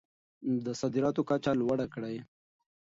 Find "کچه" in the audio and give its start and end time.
1.29-1.51